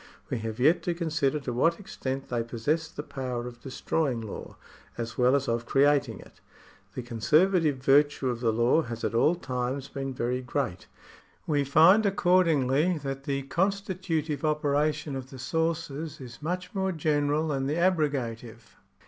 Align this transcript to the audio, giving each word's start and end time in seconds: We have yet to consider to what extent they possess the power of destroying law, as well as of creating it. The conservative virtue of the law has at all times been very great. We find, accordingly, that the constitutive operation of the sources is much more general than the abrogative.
We 0.31 0.39
have 0.39 0.57
yet 0.59 0.81
to 0.81 0.95
consider 0.95 1.39
to 1.41 1.53
what 1.53 1.79
extent 1.79 2.29
they 2.29 2.41
possess 2.41 2.87
the 2.87 3.03
power 3.03 3.45
of 3.45 3.61
destroying 3.61 4.19
law, 4.21 4.55
as 4.97 5.15
well 5.15 5.35
as 5.35 5.47
of 5.47 5.67
creating 5.67 6.19
it. 6.21 6.41
The 6.95 7.03
conservative 7.03 7.77
virtue 7.77 8.27
of 8.27 8.39
the 8.39 8.51
law 8.51 8.81
has 8.81 9.03
at 9.03 9.13
all 9.13 9.35
times 9.35 9.89
been 9.89 10.11
very 10.11 10.41
great. 10.41 10.87
We 11.45 11.63
find, 11.63 12.03
accordingly, 12.03 12.97
that 12.97 13.25
the 13.25 13.43
constitutive 13.43 14.43
operation 14.43 15.15
of 15.15 15.29
the 15.29 15.37
sources 15.37 16.19
is 16.19 16.41
much 16.41 16.73
more 16.73 16.91
general 16.91 17.49
than 17.49 17.67
the 17.67 17.75
abrogative. 17.77 18.77